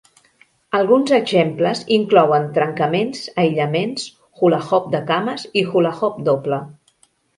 [0.77, 4.07] Alguns exemples inclouen trencaments, aïllaments,
[4.41, 6.61] hula-hoop de cames i hula-hoop doble.